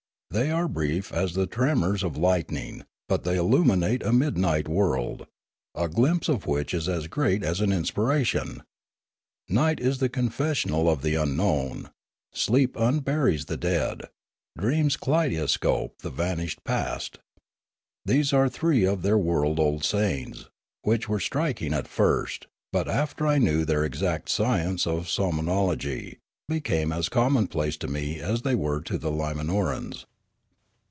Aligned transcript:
They 0.33 0.49
are 0.49 0.69
brief 0.69 1.11
as 1.11 1.33
the 1.33 1.45
tremors 1.45 2.03
of 2.03 2.15
lightning, 2.15 2.85
but 3.09 3.25
they 3.25 3.35
illumi 3.35 3.77
nate 3.77 4.01
a 4.01 4.13
midnight 4.13 4.65
world, 4.69 5.27
a 5.75 5.89
glimpse 5.89 6.29
of 6.29 6.45
which 6.47 6.73
is 6.73 6.87
as 6.87 7.07
great 7.07 7.43
as 7.43 7.59
an 7.59 7.73
inspiration." 7.73 8.63
Night 9.49 9.81
is 9.81 9.97
the 9.97 10.07
confessional 10.07 10.89
of 10.89 11.01
the 11.01 11.15
unknown";" 11.15 11.89
Sleep 12.43 12.77
unburies 12.77 13.47
the 13.47 13.57
dead";" 13.57 14.03
Dreams 14.57 14.95
kaleidoscope 14.95 15.97
the 16.01 16.09
vanished 16.09 16.63
past." 16.63 17.17
These 18.05 18.31
are 18.31 18.47
three 18.47 18.85
of 18.85 19.01
their 19.01 19.17
world 19.17 19.59
old 19.59 19.83
sayings, 19.83 20.49
which 20.83 21.09
were 21.09 21.19
striking 21.19 21.73
at 21.73 21.89
first, 21.89 22.47
but 22.71 22.87
after 22.87 23.27
I 23.27 23.37
knew 23.37 23.65
their 23.65 23.83
exact 23.83 24.29
science 24.29 24.87
of 24.87 25.07
somnology, 25.09 26.19
be 26.47 26.61
came 26.61 26.93
as 26.93 27.09
commonplace 27.09 27.75
to 27.75 27.89
me 27.89 28.21
as 28.21 28.43
they 28.43 28.55
were 28.55 28.79
to 28.83 28.97
the 28.97 29.11
Limanorans. 29.11 30.05